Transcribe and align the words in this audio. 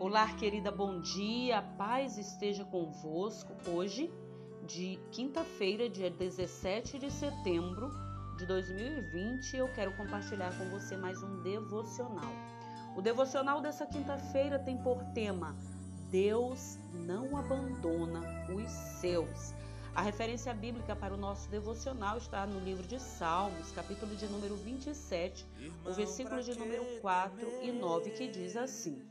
Olá, 0.00 0.26
querida, 0.32 0.70
bom 0.70 0.98
dia, 1.02 1.58
a 1.58 1.62
paz 1.62 2.16
esteja 2.16 2.64
convosco. 2.64 3.52
Hoje, 3.68 4.10
de 4.66 4.98
quinta-feira, 5.12 5.90
dia 5.90 6.10
17 6.10 6.98
de 6.98 7.10
setembro 7.10 7.90
de 8.38 8.46
2020, 8.46 9.58
eu 9.58 9.70
quero 9.74 9.94
compartilhar 9.98 10.56
com 10.56 10.70
você 10.70 10.96
mais 10.96 11.22
um 11.22 11.42
devocional. 11.42 12.32
O 12.96 13.02
devocional 13.02 13.60
dessa 13.60 13.84
quinta-feira 13.84 14.58
tem 14.58 14.78
por 14.78 15.04
tema 15.12 15.54
Deus 16.10 16.78
não 16.94 17.36
abandona 17.36 18.22
os 18.54 18.70
seus. 19.00 19.52
A 19.94 20.00
referência 20.00 20.54
bíblica 20.54 20.96
para 20.96 21.12
o 21.12 21.18
nosso 21.18 21.46
devocional 21.50 22.16
está 22.16 22.46
no 22.46 22.58
livro 22.58 22.86
de 22.86 22.98
Salmos, 22.98 23.70
capítulo 23.72 24.16
de 24.16 24.24
número 24.28 24.56
27, 24.56 25.46
o 25.84 25.92
versículo 25.92 26.42
de 26.42 26.58
número 26.58 26.86
4 27.02 27.46
e 27.64 27.70
9, 27.70 28.12
que 28.12 28.28
diz 28.28 28.56
assim: 28.56 29.09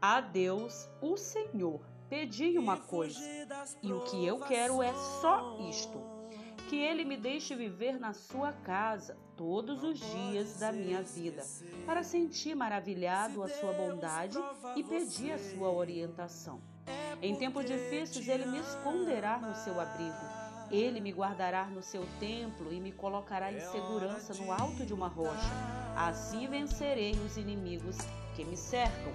A 0.00 0.20
Deus, 0.20 0.88
o 1.00 1.16
Senhor, 1.16 1.80
pedi 2.08 2.58
uma 2.58 2.76
coisa, 2.76 3.18
e 3.82 3.92
o 3.92 4.00
que 4.00 4.24
eu 4.26 4.38
quero 4.40 4.82
é 4.82 4.92
só 5.20 5.58
isto: 5.70 5.98
que 6.68 6.76
ele 6.76 7.04
me 7.04 7.16
deixe 7.16 7.54
viver 7.54 7.98
na 7.98 8.12
sua 8.12 8.52
casa 8.52 9.16
todos 9.36 9.82
os 9.82 9.98
dias 9.98 10.58
da 10.58 10.70
minha 10.70 11.02
vida, 11.02 11.42
para 11.86 12.02
sentir 12.02 12.54
maravilhado 12.54 13.42
a 13.42 13.48
sua 13.48 13.72
bondade 13.72 14.38
e 14.76 14.84
pedir 14.84 15.32
a 15.32 15.38
sua 15.38 15.70
orientação. 15.70 16.60
Em 17.22 17.34
tempos 17.34 17.64
difíceis, 17.64 18.28
ele 18.28 18.44
me 18.44 18.58
esconderá 18.58 19.38
no 19.38 19.54
seu 19.54 19.80
abrigo. 19.80 20.46
Ele 20.70 21.00
me 21.00 21.12
guardará 21.12 21.66
no 21.66 21.82
seu 21.82 22.04
templo 22.18 22.72
e 22.72 22.80
me 22.80 22.92
colocará 22.92 23.52
em 23.52 23.60
segurança 23.60 24.34
no 24.34 24.52
alto 24.52 24.84
de 24.84 24.92
uma 24.92 25.08
rocha. 25.08 25.48
Assim 25.96 26.46
vencerei 26.48 27.12
os 27.12 27.36
inimigos 27.36 27.96
que 28.34 28.44
me 28.44 28.56
cercam. 28.56 29.12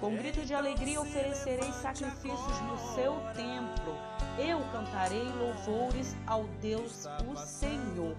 Com 0.00 0.14
grito 0.14 0.44
de 0.44 0.52
alegria 0.52 1.00
oferecerei 1.00 1.72
sacrifícios 1.72 2.60
no 2.62 2.94
seu 2.94 3.14
templo. 3.34 3.96
Eu 4.38 4.60
cantarei 4.70 5.24
louvores 5.24 6.14
ao 6.26 6.44
Deus, 6.60 7.06
o 7.26 7.34
Senhor. 7.34 8.14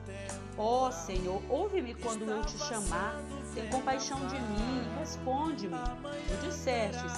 Ó 0.58 0.88
oh, 0.88 0.92
Senhor, 0.92 1.40
ouve-me 1.48 1.94
quando 1.94 2.24
eu 2.24 2.44
te 2.44 2.58
chamar. 2.58 3.22
Tem 3.54 3.70
compaixão 3.70 4.18
de 4.26 4.40
mim, 4.40 4.98
responde-me. 4.98 5.78
Tu 6.28 6.48
dissestes: 6.48 7.14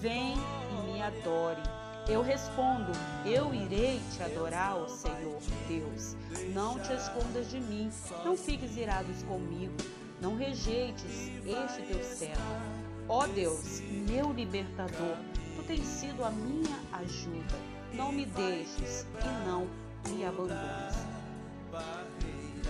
Vem 0.00 0.34
e 0.34 0.92
me 0.92 1.02
adore. 1.02 1.62
Eu 2.06 2.20
respondo: 2.20 2.92
Eu 3.24 3.54
irei 3.54 3.98
te 4.14 4.22
adorar, 4.22 4.76
ó 4.76 4.88
Senhor 4.88 5.40
Deus. 5.66 6.16
Não 6.52 6.78
te 6.78 6.92
escondas 6.92 7.50
de 7.50 7.58
mim, 7.60 7.90
não 8.22 8.36
fiques 8.36 8.76
irados 8.76 9.22
comigo, 9.22 9.74
não 10.20 10.36
rejeites 10.36 11.30
este 11.46 11.82
teu 11.82 12.04
servo. 12.04 12.91
Ó 13.14 13.26
Deus, 13.26 13.82
meu 14.08 14.32
libertador, 14.32 15.18
tu 15.54 15.62
tens 15.64 15.84
sido 15.84 16.24
a 16.24 16.30
minha 16.30 16.80
ajuda. 16.92 17.58
Não 17.92 18.10
me 18.10 18.24
deixes 18.24 19.06
e 19.22 19.46
não 19.46 19.68
me 20.08 20.24
abandones. 20.24 20.96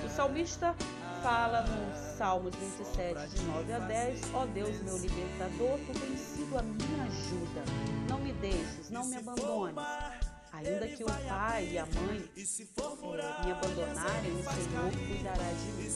O 0.05 0.09
salmista 0.09 0.75
fala 1.23 1.63
no 1.63 2.17
Salmos 2.19 2.57
27, 2.57 3.29
de 3.29 3.45
9 3.45 3.73
a 3.73 3.79
10, 3.79 4.35
ó 4.35 4.45
Deus, 4.47 4.83
meu 4.83 4.99
libertador, 4.99 5.79
tu 5.87 6.01
tens 6.01 6.19
sido 6.19 6.59
a 6.59 6.63
minha 6.63 7.05
ajuda. 7.05 7.63
Não 8.09 8.19
me 8.19 8.33
deixes, 8.33 8.91
não 8.91 9.07
me 9.07 9.19
abandones. 9.19 9.77
Ainda 10.53 10.87
que 10.87 11.03
o 11.03 11.07
pai 11.07 11.69
e 11.73 11.79
a 11.79 11.87
mãe 11.87 12.31
é, 12.37 13.45
me 13.45 13.53
abandonarem, 13.53 14.33
o 14.33 14.43
Senhor 14.43 14.93
cuidará 15.09 15.51
de 15.51 15.73
mim. 15.73 15.91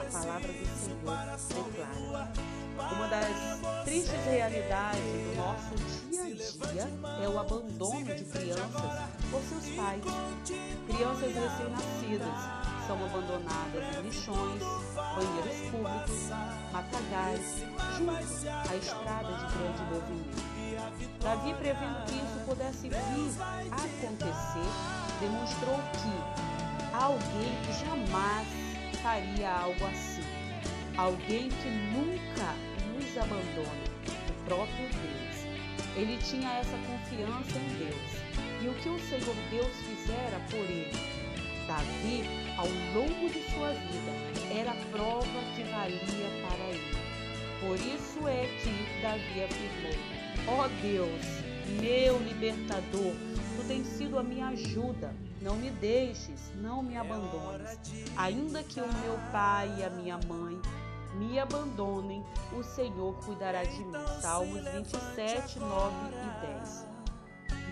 A 0.00 0.04
palavra 0.10 0.52
do 0.52 0.66
Senhor 1.38 1.70
declara. 1.70 2.32
Uma 2.94 3.08
das 3.08 3.84
tristes 3.84 4.24
realidades 4.24 5.00
do 5.00 5.36
nosso 5.36 5.74
dia 6.08 6.22
a 6.22 6.72
dia 6.72 6.88
é 7.22 7.28
o 7.28 7.38
abandono 7.38 8.04
de 8.06 8.24
crianças 8.24 9.10
por 9.30 9.42
seus 9.42 9.76
pais. 9.76 10.02
Crianças 10.86 11.34
recém-nascidas 11.34 12.77
são 12.88 13.04
abandonadas 13.04 14.02
lixões, 14.02 14.62
banheiros 14.94 15.70
públicos, 15.70 16.30
matagais, 16.72 17.62
junto 17.98 18.10
à 18.70 18.76
estrada 18.76 19.28
de 19.28 19.58
grande 19.58 19.82
movimento. 19.92 20.48
Davi, 21.20 21.52
prevendo 21.58 22.06
que 22.06 22.14
isso 22.14 22.40
pudesse 22.46 22.88
vir 22.88 23.42
a 23.42 23.76
acontecer, 23.76 24.70
demonstrou 25.20 25.76
que 26.00 26.96
alguém 26.96 27.52
jamais 27.78 28.48
faria 29.02 29.50
algo 29.52 29.84
assim. 29.84 30.24
Alguém 30.96 31.50
que 31.50 31.68
nunca 31.68 32.54
nos 32.96 33.18
abandona, 33.18 33.84
o 34.30 34.44
próprio 34.46 34.88
Deus. 34.88 35.28
Ele 35.94 36.16
tinha 36.22 36.50
essa 36.54 36.78
confiança 36.78 37.58
em 37.58 37.78
Deus. 37.84 38.28
E 38.62 38.68
o 38.68 38.74
que 38.74 38.88
o 38.88 38.98
Senhor 39.08 39.36
Deus 39.50 39.76
fizera 39.76 40.40
por 40.50 40.58
ele? 40.58 40.77
Davi, 41.78 42.24
ao 42.56 42.66
longo 42.92 43.28
de 43.32 43.40
sua 43.52 43.70
vida, 43.70 44.12
era 44.52 44.74
prova 44.90 45.40
que 45.54 45.62
valia 45.62 46.28
para 46.42 46.64
ele. 46.64 46.98
Por 47.60 47.76
isso 47.76 48.26
é 48.26 48.48
que 48.60 49.00
Davi 49.00 49.44
afirmou: 49.44 50.58
Ó 50.58 50.64
oh 50.64 50.68
Deus, 50.82 51.24
meu 51.80 52.18
libertador, 52.18 53.14
tu 53.56 53.68
tens 53.68 53.86
sido 53.86 54.18
a 54.18 54.24
minha 54.24 54.48
ajuda. 54.48 55.14
Não 55.40 55.54
me 55.54 55.70
deixes, 55.70 56.50
não 56.56 56.82
me 56.82 56.96
abandones. 56.96 57.78
Ainda 58.16 58.60
que 58.64 58.80
o 58.80 58.92
meu 58.94 59.16
pai 59.30 59.72
e 59.78 59.84
a 59.84 59.90
minha 59.90 60.18
mãe 60.26 60.60
me 61.14 61.38
abandonem, 61.38 62.24
o 62.52 62.62
Senhor 62.64 63.14
cuidará 63.24 63.62
de 63.62 63.84
mim. 63.84 63.92
Salmos 64.20 64.64
27, 64.64 65.60
9 65.60 65.94
e 66.10 66.54
10. 66.58 66.86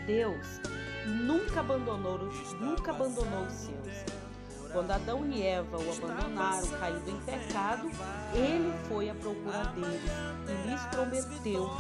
Deus 0.07 0.61
nunca 1.07 1.61
abandonou, 1.61 2.19
nunca 2.61 2.91
abandonou 2.91 3.45
os 3.45 3.53
seus. 3.53 4.17
Quando 4.73 4.91
Adão 4.91 5.25
e 5.27 5.43
Eva 5.43 5.79
o 5.79 5.93
abandonaram, 5.93 6.69
caindo 6.79 7.09
em 7.09 7.21
pecado, 7.21 7.91
ele 8.35 8.73
foi 8.89 9.09
à 9.09 9.15
procura 9.15 9.65
deles 9.75 10.03
e 10.49 10.69
lhes 10.69 10.83
prometeu 10.87 11.71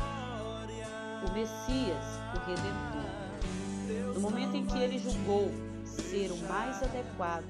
o 1.26 1.32
Messias, 1.32 2.04
o 2.34 2.38
Redentor. 2.46 4.14
No 4.14 4.20
momento 4.20 4.56
em 4.56 4.64
que 4.64 4.78
ele 4.78 4.98
julgou 4.98 5.52
ser 5.84 6.30
o 6.30 6.36
mais 6.48 6.82
adequado, 6.82 7.44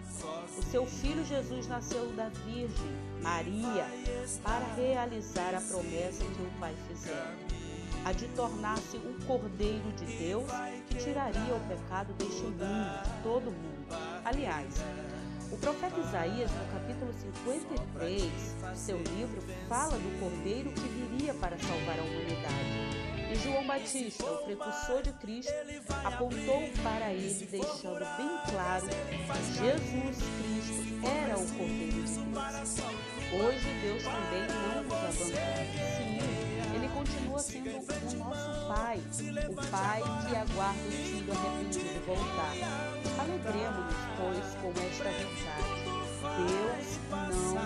o 0.58 0.62
seu 0.70 0.86
filho 0.86 1.24
Jesus 1.24 1.66
nasceu 1.68 2.06
da 2.16 2.28
Virgem 2.44 2.90
Maria 3.22 3.86
para 4.42 4.64
realizar 4.74 5.54
a 5.54 5.60
promessa 5.60 6.24
que 6.24 6.42
o 6.42 6.50
Pai 6.58 6.74
fizera 6.88 7.55
a 8.06 8.12
de 8.12 8.28
tornar-se 8.28 8.98
um 8.98 9.18
Cordeiro 9.26 9.90
de 9.96 10.04
Deus 10.04 10.48
que 10.88 10.94
tiraria 10.94 11.56
o 11.56 11.60
pecado 11.66 12.12
deste 12.12 12.42
mundo, 12.42 13.02
de 13.02 13.22
todo 13.24 13.50
mundo. 13.50 13.84
Aliás, 14.24 14.74
o 15.50 15.56
profeta 15.56 15.98
Isaías, 15.98 16.48
no 16.52 16.72
capítulo 16.72 17.12
53 17.12 18.22
do 18.22 18.76
seu 18.76 18.98
livro, 18.98 19.42
fala 19.68 19.98
do 19.98 20.20
Cordeiro 20.20 20.70
que 20.70 20.82
viria 20.82 21.34
para 21.34 21.58
salvar 21.58 21.98
a 21.98 22.02
humanidade. 22.02 23.06
E 23.28 23.34
João 23.42 23.66
Batista, 23.66 24.24
o 24.24 24.44
precursor 24.44 25.02
de 25.02 25.12
Cristo, 25.14 25.52
apontou 26.04 26.62
para 26.84 27.12
ele, 27.12 27.44
deixando 27.46 28.06
bem 28.16 28.30
claro 28.52 28.86
que 28.86 29.52
Jesus 29.52 30.16
Cristo 30.38 31.04
era 31.04 31.36
o 31.36 31.44
Cordeiro 31.44 32.04
de 32.04 32.20
Deus. 32.20 32.78
Hoje 33.32 33.80
Deus 33.82 34.02
também 34.04 34.46
não 34.46 34.84
nos 34.84 34.92
abandona. 34.92 35.66
Sim, 35.96 36.46
ele 36.76 36.88
continua 36.88 37.38
sendo 37.38 37.95
o 38.96 39.70
Pai, 39.70 40.00
que 40.00 40.36
aguarda 40.36 40.80
o 40.80 40.90
filho 40.90 41.32
arrependido 41.32 42.06
voltar. 42.06 42.54
Alegremos-nos, 43.20 44.00
pois, 44.16 44.46
com 44.60 44.70
esta 44.80 45.10
verdade. 45.10 45.96
Deus 46.36 46.88
não 47.10 47.26
nos 47.26 47.56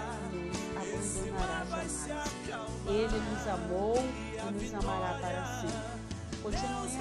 abandonará 0.77 1.61
jamais. 1.69 2.87
Ele 2.87 3.19
nos 3.31 3.47
amou 3.47 3.97
e 3.97 4.53
nos 4.53 4.75
amará 4.75 5.19
para 5.21 5.45
sempre. 5.61 6.01
Continuemos 6.43 6.95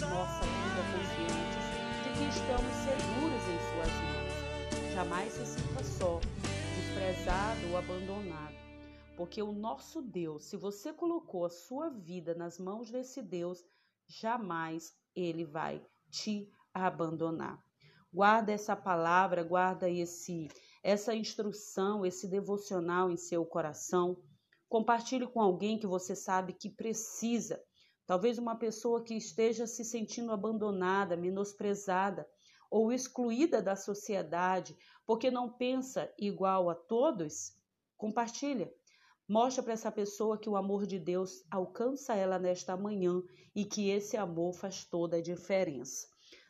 nossa 0.00 0.44
vida 0.44 0.82
confiantes 0.92 1.64
de 2.04 2.08
que 2.12 2.24
estamos 2.28 2.74
seguros 2.84 3.44
em 3.48 3.58
Suas 3.68 3.92
mãos. 4.02 4.94
Jamais 4.94 5.32
se 5.32 5.46
sinta 5.46 5.84
só, 5.84 6.20
desprezado 6.76 7.60
ou 7.70 7.78
abandonado 7.78 8.67
porque 9.18 9.42
o 9.42 9.50
nosso 9.50 10.00
Deus, 10.00 10.44
se 10.44 10.56
você 10.56 10.92
colocou 10.92 11.44
a 11.44 11.50
sua 11.50 11.90
vida 11.90 12.36
nas 12.36 12.56
mãos 12.56 12.88
desse 12.88 13.20
Deus, 13.20 13.64
jamais 14.06 14.96
ele 15.12 15.44
vai 15.44 15.84
te 16.08 16.48
abandonar. 16.72 17.60
Guarda 18.14 18.52
essa 18.52 18.76
palavra, 18.76 19.42
guarda 19.42 19.90
esse 19.90 20.46
essa 20.84 21.12
instrução, 21.16 22.06
esse 22.06 22.28
devocional 22.28 23.10
em 23.10 23.16
seu 23.16 23.44
coração. 23.44 24.22
Compartilhe 24.68 25.26
com 25.26 25.40
alguém 25.40 25.80
que 25.80 25.86
você 25.86 26.14
sabe 26.14 26.52
que 26.52 26.70
precisa. 26.70 27.60
Talvez 28.06 28.38
uma 28.38 28.54
pessoa 28.54 29.02
que 29.02 29.16
esteja 29.16 29.66
se 29.66 29.84
sentindo 29.84 30.30
abandonada, 30.30 31.16
menosprezada 31.16 32.24
ou 32.70 32.92
excluída 32.92 33.60
da 33.60 33.74
sociedade 33.74 34.76
porque 35.04 35.28
não 35.28 35.50
pensa 35.50 36.08
igual 36.16 36.70
a 36.70 36.76
todos. 36.76 37.58
Compartilha 37.96 38.72
Mostra 39.28 39.62
para 39.62 39.74
essa 39.74 39.92
pessoa 39.92 40.38
que 40.38 40.48
o 40.48 40.56
amor 40.56 40.86
de 40.86 40.98
Deus 40.98 41.44
alcança 41.50 42.14
ela 42.14 42.38
nesta 42.38 42.74
manhã 42.78 43.22
e 43.54 43.62
que 43.66 43.90
esse 43.90 44.16
amor 44.16 44.54
faz 44.54 44.86
toda 44.86 45.18
a 45.18 45.20
diferença. 45.20 46.08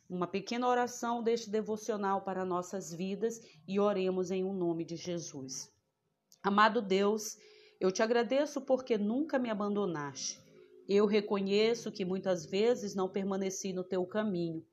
Uma 0.09 0.29
pequena 0.29 0.69
oração 0.69 1.21
deste 1.21 1.51
devocional 1.51 2.23
para 2.23 2.45
nossas 2.45 2.95
vidas 2.95 3.41
e 3.67 3.81
oremos 3.81 4.31
em 4.31 4.45
um 4.45 4.53
nome 4.53 4.85
de 4.85 4.95
Jesus. 4.95 5.69
Amado 6.41 6.81
Deus, 6.81 7.37
eu 7.81 7.91
te 7.91 8.01
agradeço 8.01 8.61
porque 8.61 8.97
nunca 8.97 9.41
me 9.41 9.51
abandonaste. 9.51 10.41
Eu 10.89 11.05
reconheço 11.05 11.91
que 11.91 12.05
muitas 12.05 12.47
vezes 12.47 12.95
não 12.95 13.09
permaneci 13.09 13.73
no 13.73 13.83
teu 13.83 14.07
caminho. 14.07 14.65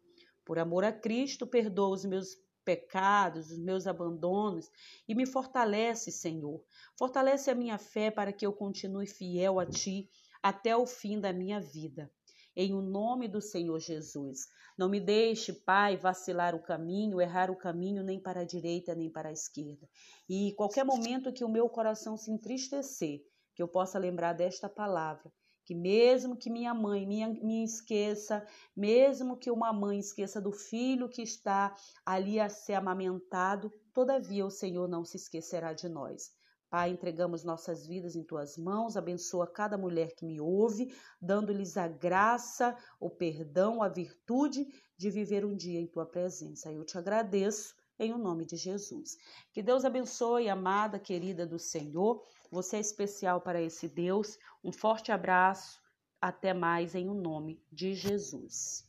Por 0.45 0.59
amor 0.59 0.83
a 0.83 0.91
Cristo, 0.91 1.47
perdoa 1.47 1.95
os 1.95 2.05
meus 2.05 2.37
pecados, 2.65 3.51
os 3.51 3.59
meus 3.59 3.85
abandonos 3.85 4.69
e 5.07 5.13
me 5.13 5.25
fortalece, 5.25 6.11
Senhor. 6.11 6.61
Fortalece 6.97 7.51
a 7.51 7.55
minha 7.55 7.77
fé 7.77 8.09
para 8.09 8.33
que 8.33 8.45
eu 8.45 8.51
continue 8.51 9.05
fiel 9.05 9.59
a 9.59 9.65
Ti 9.65 10.09
até 10.41 10.75
o 10.75 10.85
fim 10.85 11.19
da 11.21 11.31
minha 11.31 11.61
vida. 11.61 12.11
Em 12.55 12.73
o 12.73 12.81
nome 12.81 13.27
do 13.27 13.39
Senhor 13.39 13.79
Jesus. 13.79 14.47
Não 14.77 14.89
me 14.89 14.99
deixe, 14.99 15.53
Pai, 15.53 15.95
vacilar 15.95 16.55
o 16.55 16.63
caminho, 16.63 17.21
errar 17.21 17.51
o 17.51 17.55
caminho 17.55 18.03
nem 18.03 18.19
para 18.19 18.41
a 18.41 18.45
direita 18.45 18.95
nem 18.95 19.09
para 19.09 19.29
a 19.29 19.33
esquerda. 19.33 19.87
E 20.27 20.53
qualquer 20.53 20.83
momento 20.83 21.31
que 21.31 21.43
o 21.43 21.49
meu 21.49 21.69
coração 21.69 22.17
se 22.17 22.31
entristecer, 22.31 23.21
que 23.53 23.61
eu 23.61 23.67
possa 23.67 23.99
lembrar 23.99 24.33
desta 24.33 24.67
palavra 24.67 25.31
que 25.65 25.73
mesmo 25.73 26.37
que 26.37 26.49
minha 26.49 26.73
mãe 26.73 27.07
me, 27.07 27.63
esqueça, 27.63 28.45
mesmo 28.75 29.35
que 29.35 29.49
uma 29.49 29.73
mãe 29.73 29.97
esqueça 29.97 30.39
do 30.39 30.51
filho 30.51 31.09
que 31.09 31.23
está 31.23 31.75
ali 32.05 32.39
a 32.39 32.47
ser 32.47 32.73
amamentado, 32.73 33.71
todavia 33.91 34.45
o 34.45 34.51
Senhor 34.51 34.87
não 34.87 35.03
se 35.03 35.17
esquecerá 35.17 35.73
de 35.73 35.89
nós. 35.89 36.31
Pai, 36.69 36.91
entregamos 36.91 37.43
nossas 37.43 37.87
vidas 37.87 38.15
em 38.15 38.23
tuas 38.23 38.57
mãos, 38.57 38.95
abençoa 38.95 39.47
cada 39.47 39.77
mulher 39.77 40.13
que 40.15 40.25
me 40.25 40.39
ouve, 40.39 40.93
dando-lhes 41.21 41.77
a 41.77 41.87
graça, 41.87 42.75
o 42.99 43.09
perdão, 43.09 43.81
a 43.81 43.87
virtude 43.87 44.67
de 44.97 45.09
viver 45.09 45.45
um 45.45 45.55
dia 45.55 45.79
em 45.79 45.87
tua 45.87 46.05
presença. 46.05 46.71
Eu 46.71 46.85
te 46.85 46.97
agradeço 46.97 47.75
em 47.99 48.13
o 48.13 48.17
nome 48.17 48.45
de 48.45 48.55
Jesus. 48.55 49.17
Que 49.51 49.61
Deus 49.61 49.85
abençoe, 49.85 50.49
amada, 50.49 50.99
querida 50.99 51.45
do 51.45 51.59
Senhor. 51.59 52.23
Você 52.51 52.77
é 52.77 52.79
especial 52.79 53.41
para 53.41 53.61
esse 53.61 53.87
Deus. 53.87 54.37
Um 54.63 54.71
forte 54.71 55.11
abraço. 55.11 55.79
Até 56.21 56.53
mais 56.53 56.95
em 56.95 57.09
o 57.09 57.13
nome 57.13 57.61
de 57.71 57.93
Jesus. 57.93 58.87